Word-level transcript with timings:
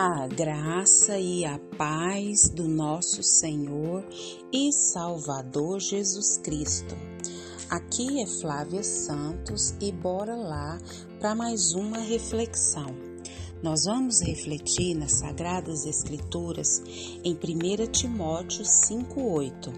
A 0.00 0.28
graça 0.28 1.18
e 1.18 1.44
a 1.44 1.58
paz 1.76 2.48
do 2.50 2.68
nosso 2.68 3.20
Senhor 3.20 4.06
e 4.52 4.72
Salvador 4.72 5.80
Jesus 5.80 6.38
Cristo. 6.38 6.94
Aqui 7.68 8.22
é 8.22 8.26
Flávia 8.40 8.84
Santos 8.84 9.74
e 9.80 9.90
bora 9.90 10.36
lá 10.36 10.78
para 11.18 11.34
mais 11.34 11.74
uma 11.74 11.98
reflexão. 11.98 13.08
Nós 13.60 13.86
vamos 13.86 14.20
refletir 14.20 14.94
nas 14.94 15.14
Sagradas 15.14 15.84
Escrituras 15.84 16.80
em 17.24 17.34
1 17.34 17.90
Timóteo 17.90 18.62
5,8 18.62 19.72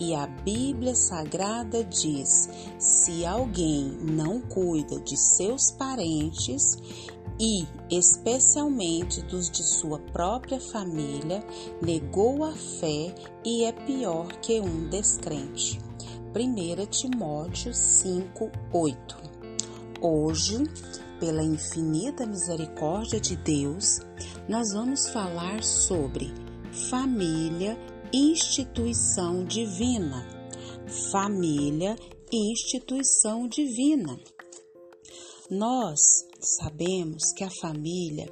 e 0.00 0.14
a 0.14 0.26
Bíblia 0.26 0.94
Sagrada 0.94 1.84
diz: 1.84 2.48
se 2.78 3.26
alguém 3.26 3.90
não 4.00 4.40
cuida 4.40 4.98
de 5.00 5.18
seus 5.18 5.70
parentes 5.72 6.78
e, 7.38 7.66
especialmente 7.90 9.22
dos 9.22 9.50
de 9.50 9.62
sua 9.62 9.98
própria 9.98 10.60
família, 10.60 11.44
negou 11.82 12.44
a 12.44 12.52
fé 12.52 13.14
e 13.44 13.64
é 13.64 13.72
pior 13.72 14.26
que 14.40 14.60
um 14.60 14.88
descrente. 14.88 15.78
1 16.34 16.86
Timóteo 16.86 17.72
5, 17.72 18.50
8. 18.72 19.16
Hoje, 20.00 20.64
pela 21.18 21.42
infinita 21.42 22.26
misericórdia 22.26 23.20
de 23.20 23.36
Deus, 23.36 24.00
nós 24.48 24.72
vamos 24.72 25.08
falar 25.08 25.62
sobre 25.62 26.32
família, 26.90 27.78
instituição 28.12 29.44
divina. 29.44 30.26
Família, 31.10 31.96
instituição 32.30 33.48
divina. 33.48 34.18
Nós 35.50 36.00
sabemos 36.40 37.32
que 37.36 37.44
a 37.44 37.50
família 37.60 38.26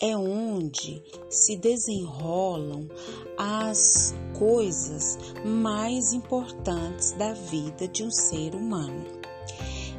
é 0.00 0.16
onde 0.16 1.02
se 1.28 1.54
desenrolam 1.58 2.88
as 3.36 4.14
coisas 4.38 5.18
mais 5.44 6.14
importantes 6.14 7.12
da 7.12 7.34
vida 7.34 7.86
de 7.86 8.02
um 8.02 8.10
ser 8.10 8.54
humano. 8.54 9.04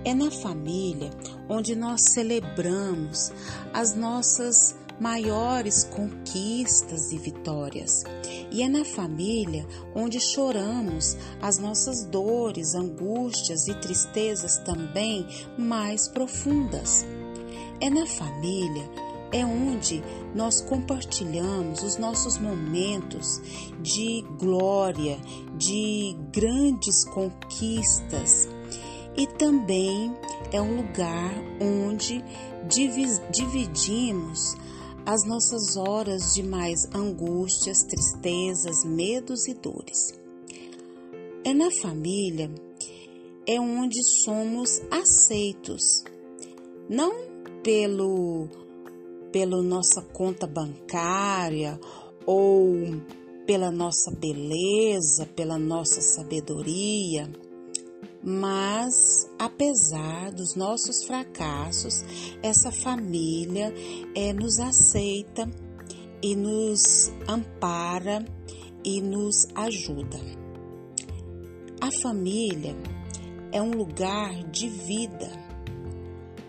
É 0.03 0.16
na 0.16 0.31
família 0.31 1.11
onde 1.47 1.75
nós 1.75 2.02
celebramos 2.14 3.31
as 3.71 3.95
nossas 3.95 4.75
maiores 5.00 5.84
conquistas 5.84 7.12
e 7.12 7.17
vitórias. 7.17 8.03
E 8.52 8.64
é 8.64 8.70
na 8.70 8.84
família 8.84 9.66
onde 9.95 10.20
choramos 10.20 11.17
as 11.42 11.59
nossas 11.59 12.06
dores, 12.06 12.73
angústias 12.76 13.67
e 13.67 13.73
tristezas 13.76 14.58
também 14.59 15.28
mais 15.58 16.08
profundas. 16.08 17.06
É 17.80 17.89
na 17.89 18.06
família 18.06 18.89
é 19.31 19.45
onde 19.45 20.02
nós 20.34 20.62
compartilhamos 20.62 21.84
os 21.84 21.98
nossos 21.98 22.38
momentos 22.38 23.42
de 23.82 24.23
glória, 24.39 25.20
de 25.58 26.16
grandes 26.32 27.04
conquistas. 27.06 28.48
E 29.17 29.28
também 29.28 30.16
é 30.52 30.61
um 30.61 30.78
lugar 30.78 31.34
onde 31.59 32.23
dividimos 33.32 34.56
as 35.08 35.23
nossas 35.23 35.77
horas 35.77 36.33
de 36.36 36.44
mais 36.44 36.83
angústias, 36.94 37.77
tristezas, 37.83 38.83
medos 38.83 39.47
e 39.47 39.53
dores. 39.53 40.14
É 41.45 41.53
na 41.53 41.72
família 41.72 42.52
é 43.47 43.58
onde 43.58 44.03
somos 44.03 44.81
aceitos, 44.91 46.03
não 46.89 47.14
pelo 47.64 48.49
pela 49.31 49.64
nossa 49.64 50.02
conta 50.02 50.45
bancária 50.45 51.80
ou 52.25 52.75
pela 53.45 53.71
nossa 53.71 54.11
beleza, 54.11 55.26
pela 55.37 55.58
nossa 55.58 56.02
sabedoria, 56.02 57.32
mas 58.30 59.26
apesar 59.39 60.33
dos 60.33 60.54
nossos 60.54 61.05
fracassos, 61.05 62.04
essa 62.43 62.70
família 62.70 63.73
é, 64.14 64.33
nos 64.33 64.60
aceita 64.60 65.49
e 66.21 66.36
nos 66.36 67.10
ampara 67.26 68.26
e 68.83 68.99
nos 68.99 69.48
ajuda. 69.55 70.20
A 71.80 71.89
família 72.02 72.76
é 73.54 73.61
um 73.61 73.71
lugar 73.71 74.44
de 74.52 74.67
vida. 74.67 75.32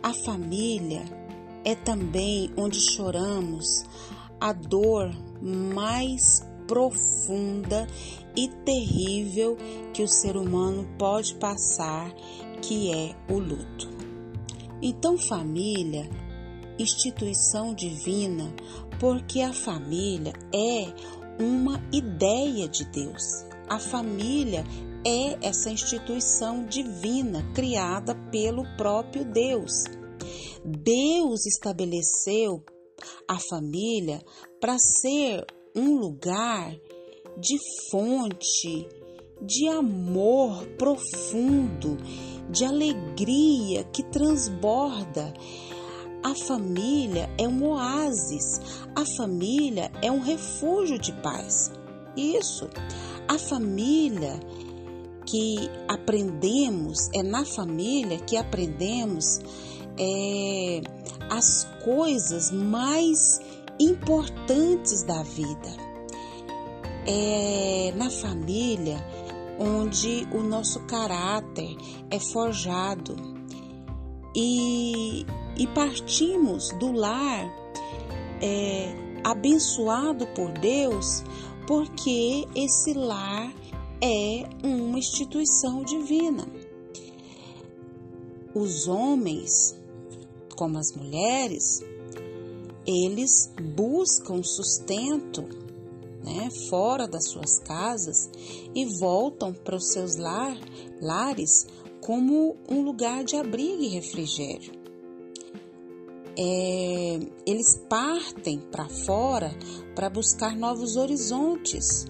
A 0.02 0.12
família 0.12 1.04
é 1.64 1.76
também 1.76 2.52
onde 2.56 2.80
choramos 2.80 3.84
a 4.40 4.52
dor 4.52 5.12
mais 5.40 6.40
profunda 6.68 7.88
e 8.36 8.46
terrível 8.64 9.56
que 9.92 10.02
o 10.02 10.08
ser 10.08 10.36
humano 10.36 10.88
pode 10.96 11.34
passar, 11.36 12.14
que 12.62 12.92
é 12.92 13.16
o 13.28 13.38
luto. 13.38 13.88
Então, 14.80 15.18
família, 15.18 16.08
instituição 16.78 17.74
divina, 17.74 18.54
porque 19.00 19.40
a 19.40 19.52
família 19.52 20.32
é 20.54 21.42
uma 21.42 21.82
ideia 21.92 22.68
de 22.68 22.84
Deus. 22.84 23.44
A 23.68 23.78
família 23.78 24.64
é 25.04 25.46
essa 25.46 25.70
instituição 25.70 26.64
divina 26.64 27.42
criada 27.54 28.14
pelo 28.30 28.64
próprio 28.76 29.24
Deus. 29.24 29.84
Deus 30.64 31.46
estabeleceu 31.46 32.62
a 33.26 33.38
família 33.38 34.22
para 34.60 34.76
ser 34.78 35.44
um 35.78 35.98
lugar 35.98 36.74
de 37.36 37.56
fonte 37.90 38.88
de 39.40 39.68
amor 39.68 40.66
profundo, 40.76 41.96
de 42.50 42.64
alegria 42.64 43.84
que 43.84 44.02
transborda. 44.02 45.32
A 46.24 46.34
família 46.34 47.30
é 47.38 47.46
um 47.46 47.64
oásis, 47.64 48.60
a 48.94 49.04
família 49.16 49.90
é 50.02 50.10
um 50.10 50.20
refúgio 50.20 50.98
de 50.98 51.12
paz. 51.12 51.70
Isso, 52.16 52.68
a 53.28 53.38
família 53.38 54.40
que 55.24 55.70
aprendemos, 55.86 57.08
é 57.14 57.22
na 57.22 57.44
família 57.44 58.18
que 58.18 58.36
aprendemos 58.36 59.40
é, 59.96 60.80
as 61.30 61.64
coisas 61.84 62.50
mais 62.50 63.40
importantes 63.80 65.02
da 65.02 65.22
vida. 65.22 65.88
É 67.06 67.92
na 67.96 68.10
família 68.10 69.02
onde 69.58 70.28
o 70.32 70.42
nosso 70.42 70.80
caráter 70.80 71.76
é 72.10 72.20
forjado 72.20 73.16
e, 74.36 75.26
e 75.56 75.66
partimos 75.74 76.70
do 76.78 76.92
lar 76.92 77.50
é, 78.40 78.94
abençoado 79.24 80.26
por 80.28 80.52
Deus, 80.52 81.24
porque 81.66 82.46
esse 82.54 82.94
lar 82.94 83.52
é 84.00 84.48
uma 84.62 84.98
instituição 84.98 85.82
divina. 85.82 86.46
Os 88.54 88.86
homens, 88.86 89.76
como 90.56 90.78
as 90.78 90.92
mulheres, 90.94 91.82
eles 92.88 93.52
buscam 93.76 94.42
sustento 94.42 95.42
né, 96.24 96.48
fora 96.70 97.06
das 97.06 97.28
suas 97.28 97.58
casas 97.58 98.30
e 98.74 98.86
voltam 98.98 99.52
para 99.52 99.76
os 99.76 99.92
seus 99.92 100.16
lar, 100.16 100.56
lares 100.98 101.66
como 102.00 102.56
um 102.66 102.80
lugar 102.80 103.24
de 103.24 103.36
abrigo 103.36 103.82
e 103.82 103.88
refrigério. 103.88 104.72
É, 106.40 107.18
eles 107.44 107.76
partem 107.90 108.60
para 108.70 108.88
fora 108.88 109.50
para 109.94 110.08
buscar 110.08 110.56
novos 110.56 110.96
horizontes 110.96 112.06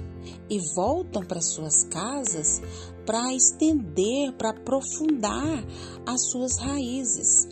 e 0.48 0.60
voltam 0.76 1.24
para 1.24 1.40
suas 1.40 1.84
casas 1.84 2.60
para 3.04 3.34
estender, 3.34 4.32
para 4.34 4.50
aprofundar 4.50 5.64
as 6.06 6.30
suas 6.30 6.58
raízes. 6.58 7.48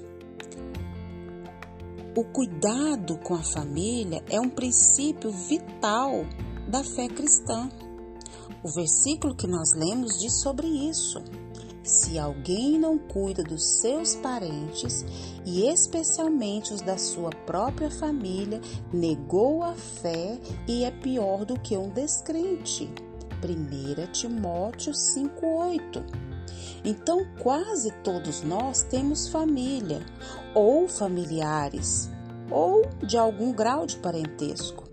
O 2.16 2.24
cuidado 2.24 3.18
com 3.18 3.34
a 3.34 3.42
família 3.42 4.24
é 4.30 4.40
um 4.40 4.48
princípio 4.48 5.30
vital 5.30 6.24
da 6.66 6.82
fé 6.82 7.08
cristã. 7.08 7.68
O 8.62 8.72
versículo 8.72 9.34
que 9.36 9.46
nós 9.46 9.74
lemos 9.76 10.18
diz 10.18 10.40
sobre 10.40 10.66
isso. 10.66 11.22
Se 11.84 12.18
alguém 12.18 12.78
não 12.78 12.96
cuida 12.96 13.42
dos 13.42 13.82
seus 13.82 14.16
parentes, 14.16 15.04
e 15.44 15.68
especialmente 15.68 16.72
os 16.72 16.80
da 16.80 16.96
sua 16.96 17.28
própria 17.44 17.90
família, 17.90 18.62
negou 18.90 19.62
a 19.62 19.74
fé 19.74 20.40
e 20.66 20.84
é 20.84 20.90
pior 20.90 21.44
do 21.44 21.60
que 21.60 21.76
um 21.76 21.90
descrente. 21.90 22.90
1 23.44 24.12
Timóteo 24.12 24.94
5,8. 24.94 26.25
Então, 26.84 27.26
quase 27.42 27.92
todos 28.02 28.42
nós 28.42 28.82
temos 28.84 29.28
família 29.28 30.04
ou 30.54 30.88
familiares 30.88 32.08
ou 32.50 32.82
de 33.06 33.16
algum 33.18 33.52
grau 33.52 33.86
de 33.86 33.96
parentesco. 33.98 34.84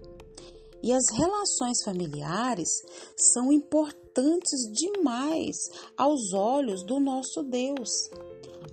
E 0.81 0.91
as 0.91 1.09
relações 1.17 1.81
familiares 1.83 2.69
são 3.15 3.53
importantes 3.53 4.59
demais 4.71 5.55
aos 5.97 6.33
olhos 6.33 6.83
do 6.83 6.99
nosso 6.99 7.41
Deus, 7.41 8.09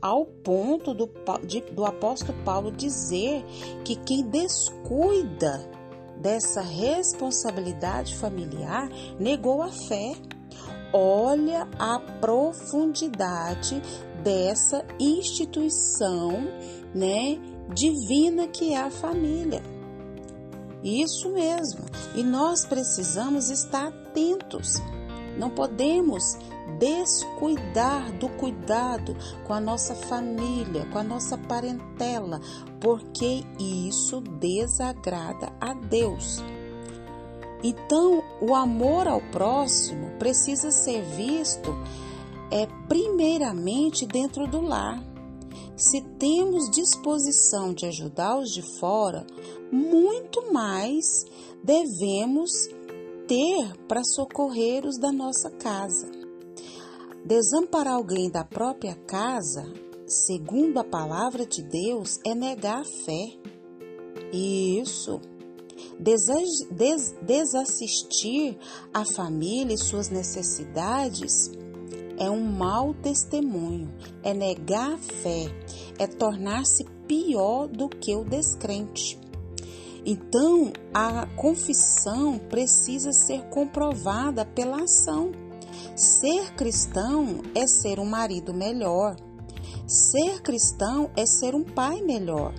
ao 0.03 0.27
ponto 0.27 0.93
do, 0.93 1.09
de, 1.47 1.61
do 1.61 1.85
apóstolo 1.85 2.37
Paulo 2.45 2.73
dizer 2.73 3.45
que 3.85 3.95
quem 3.95 4.27
descuida 4.29 5.71
dessa 6.21 6.61
responsabilidade 6.61 8.17
familiar 8.17 8.89
negou 9.19 9.63
a 9.63 9.71
fé. 9.71 10.13
Olha 10.93 11.69
a 11.79 11.99
profundidade 11.99 13.81
dessa 14.23 14.85
instituição, 14.99 16.49
né, 16.95 17.39
divina 17.73 18.49
que 18.49 18.73
é 18.73 18.79
a 18.79 18.91
família. 18.91 19.63
Isso 20.83 21.31
mesmo. 21.31 21.85
E 22.15 22.23
nós 22.23 22.65
precisamos 22.65 23.51
estar 23.51 23.89
atentos. 23.89 24.83
Não 25.39 25.51
podemos 25.51 26.37
descuidar 26.79 28.13
do 28.19 28.29
cuidado 28.29 29.17
com 29.47 29.53
a 29.53 29.61
nossa 29.61 29.95
família, 29.95 30.87
com 30.87 30.99
a 30.99 31.03
nossa 31.03 31.37
parentela, 31.37 32.41
porque 32.81 33.45
isso 33.59 34.21
desagrada 34.21 35.53
a 35.61 35.75
Deus. 35.75 36.43
Então, 37.63 38.20
o 38.41 38.55
amor 38.55 39.07
ao 39.07 39.21
próximo 39.31 40.11
precisa 40.19 40.71
ser 40.71 41.03
visto 41.03 41.71
é 42.51 42.67
primeiramente 42.89 44.07
dentro 44.07 44.47
do 44.47 44.61
lar. 44.61 45.03
Se 45.77 46.01
temos 46.19 46.71
disposição 46.71 47.73
de 47.73 47.87
ajudar 47.87 48.39
os 48.39 48.51
de 48.51 48.63
fora, 48.79 49.27
muito 49.71 50.53
mais 50.53 51.25
devemos 51.63 52.51
ter 53.27 53.77
para 53.87 54.03
socorrer 54.05 54.85
os 54.85 54.99
da 54.99 55.13
nossa 55.13 55.51
casa. 55.51 56.11
Desamparar 57.25 57.95
alguém 57.95 58.31
da 58.31 58.45
própria 58.45 58.95
casa, 58.95 59.71
segundo 60.07 60.79
a 60.79 60.85
palavra 60.85 61.47
de 61.47 61.63
Deus, 61.63 62.19
é 62.25 62.35
negar 62.35 62.81
a 62.81 62.85
fé. 62.85 63.33
Isso. 64.33 65.21
Des 65.99 67.15
desassistir 67.23 68.59
a 68.93 69.05
família 69.05 69.75
e 69.75 69.79
suas 69.79 70.09
necessidades 70.09 71.51
é 72.19 72.31
um 72.31 72.45
mau 72.45 72.93
testemunho, 72.93 73.91
é 74.23 74.35
negar 74.35 74.93
a 74.93 74.99
fé, 74.99 75.47
é 75.99 76.07
tornar-se 76.07 76.85
pior 77.09 77.67
do 77.67 77.89
que 77.89 78.15
o 78.15 78.25
descrente. 78.25 79.19
Então, 80.05 80.73
a 80.95 81.27
confissão 81.37 82.39
precisa 82.39 83.13
ser 83.13 83.49
comprovada 83.49 84.45
pela 84.45 84.83
ação. 84.83 85.33
Ser 85.97 86.55
cristão 86.55 87.43
é 87.55 87.67
ser 87.67 87.99
um 87.99 88.07
marido 88.07 88.55
melhor. 88.55 89.17
Ser 89.87 90.41
cristão 90.41 91.11
é 91.17 91.27
ser 91.27 91.55
um 91.55 91.65
pai 91.65 92.01
melhor. 92.03 92.55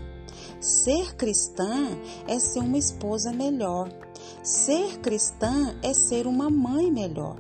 Ser 0.60 1.16
cristã 1.16 1.98
é 2.28 2.40
ser 2.40 2.60
uma 2.60 2.78
esposa 2.78 3.32
melhor. 3.32 3.90
Ser 4.44 5.00
cristã 5.00 5.76
é 5.82 5.94
ser 5.94 6.28
uma 6.28 6.50
mãe 6.50 6.92
melhor. 6.92 7.38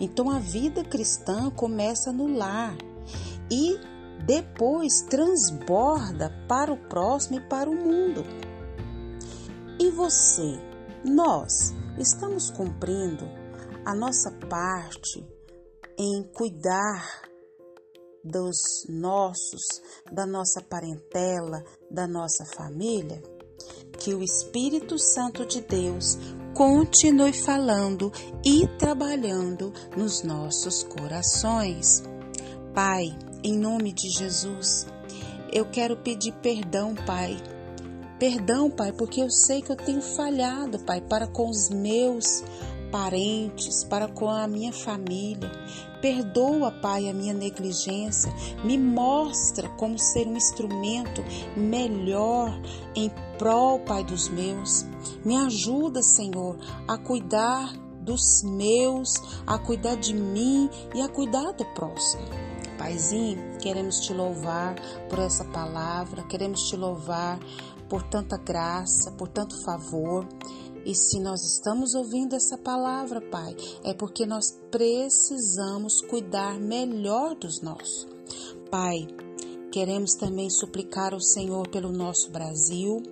Então 0.00 0.30
a 0.30 0.38
vida 0.38 0.84
cristã 0.84 1.50
começa 1.50 2.12
no 2.12 2.26
lar 2.36 2.76
e 3.50 3.78
depois 4.24 5.02
transborda 5.02 6.30
para 6.48 6.72
o 6.72 6.76
próximo 6.76 7.38
e 7.38 7.48
para 7.48 7.68
o 7.70 7.74
mundo. 7.74 8.24
E 9.80 9.90
você, 9.90 10.58
nós, 11.04 11.74
estamos 11.98 12.50
cumprindo 12.50 13.24
a 13.84 13.94
nossa 13.94 14.30
parte 14.30 15.26
em 15.96 16.22
cuidar 16.32 17.22
dos 18.28 18.84
nossos, 18.88 19.62
da 20.12 20.26
nossa 20.26 20.62
parentela, 20.62 21.64
da 21.90 22.06
nossa 22.06 22.44
família? 22.44 23.22
Que 23.98 24.14
o 24.14 24.22
Espírito 24.22 24.98
Santo 24.98 25.44
de 25.44 25.60
Deus 25.60 26.16
continue 26.54 27.32
falando 27.32 28.12
e 28.44 28.66
trabalhando 28.78 29.72
nos 29.96 30.22
nossos 30.22 30.84
corações. 30.84 32.02
Pai, 32.74 33.16
em 33.42 33.58
nome 33.58 33.92
de 33.92 34.08
Jesus, 34.08 34.86
eu 35.52 35.64
quero 35.64 35.96
pedir 35.96 36.32
perdão, 36.34 36.94
Pai. 36.94 37.36
Perdão, 38.18 38.70
Pai, 38.70 38.92
porque 38.92 39.20
eu 39.20 39.30
sei 39.30 39.62
que 39.62 39.72
eu 39.72 39.76
tenho 39.76 40.02
falhado, 40.02 40.78
Pai, 40.80 41.00
para 41.00 41.26
com 41.26 41.48
os 41.48 41.70
meus 41.70 42.42
parentes, 42.90 43.84
para 43.84 44.08
com 44.08 44.28
a 44.28 44.46
minha 44.46 44.72
família. 44.72 45.50
Perdoa, 46.00 46.70
Pai, 46.70 47.08
a 47.08 47.14
minha 47.14 47.34
negligência. 47.34 48.32
Me 48.64 48.78
mostra 48.78 49.68
como 49.70 49.98
ser 49.98 50.26
um 50.26 50.36
instrumento 50.36 51.22
melhor 51.56 52.50
em 52.94 53.10
prol, 53.38 53.80
Pai, 53.80 54.04
dos 54.04 54.28
meus. 54.28 54.86
Me 55.24 55.36
ajuda, 55.36 56.02
Senhor, 56.02 56.56
a 56.86 56.96
cuidar 56.98 57.72
dos 58.00 58.42
meus, 58.42 59.14
a 59.46 59.58
cuidar 59.58 59.96
de 59.96 60.14
mim 60.14 60.70
e 60.94 61.02
a 61.02 61.08
cuidar 61.08 61.52
do 61.52 61.64
próximo. 61.74 62.22
Paizinho, 62.78 63.58
queremos 63.58 64.00
te 64.00 64.14
louvar 64.14 64.76
por 65.10 65.18
essa 65.18 65.44
palavra, 65.44 66.22
queremos 66.22 66.68
te 66.68 66.76
louvar 66.76 67.38
por 67.88 68.02
tanta 68.04 68.36
graça, 68.38 69.10
por 69.12 69.28
tanto 69.28 69.62
favor. 69.64 70.26
E 70.88 70.94
se 70.94 71.20
nós 71.20 71.44
estamos 71.44 71.94
ouvindo 71.94 72.34
essa 72.34 72.56
palavra, 72.56 73.20
Pai, 73.20 73.54
é 73.84 73.92
porque 73.92 74.24
nós 74.24 74.58
precisamos 74.70 76.00
cuidar 76.00 76.58
melhor 76.58 77.34
dos 77.34 77.60
nossos. 77.60 78.08
Pai, 78.70 79.06
queremos 79.70 80.14
também 80.14 80.48
suplicar 80.48 81.12
ao 81.12 81.20
Senhor 81.20 81.68
pelo 81.68 81.92
nosso 81.92 82.30
Brasil, 82.30 83.02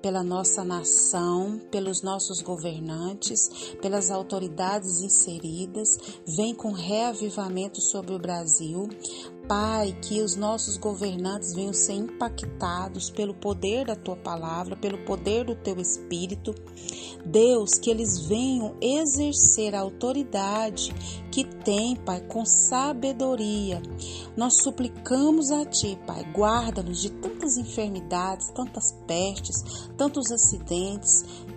pela 0.00 0.22
nossa 0.24 0.64
nação, 0.64 1.60
pelos 1.70 2.02
nossos 2.02 2.40
governantes, 2.40 3.50
pelas 3.82 4.10
autoridades 4.10 5.02
inseridas. 5.02 5.98
Vem 6.24 6.54
com 6.54 6.72
reavivamento 6.72 7.82
sobre 7.82 8.14
o 8.14 8.18
Brasil. 8.18 8.88
Pai, 9.50 9.96
que 10.00 10.22
os 10.22 10.36
nossos 10.36 10.76
governantes 10.76 11.52
venham 11.52 11.72
ser 11.72 11.94
impactados 11.94 13.10
pelo 13.10 13.34
poder 13.34 13.84
da 13.84 13.96
tua 13.96 14.14
palavra, 14.14 14.76
pelo 14.76 14.98
poder 14.98 15.44
do 15.44 15.56
teu 15.56 15.80
espírito. 15.80 16.54
Deus, 17.26 17.70
que 17.74 17.90
eles 17.90 18.20
venham 18.28 18.76
exercer 18.80 19.74
a 19.74 19.80
autoridade 19.80 20.94
que 21.32 21.42
tem, 21.42 21.96
Pai, 21.96 22.20
com 22.20 22.46
sabedoria. 22.46 23.82
Nós 24.36 24.62
suplicamos 24.62 25.50
a 25.50 25.64
Ti, 25.64 25.98
Pai, 26.06 26.22
guarda-nos 26.32 27.02
de 27.02 27.10
tantas 27.10 27.56
enfermidades, 27.56 28.50
tantas 28.50 28.92
pestes, 29.04 29.88
tantos 29.96 30.30
acidentes, 30.30 31.24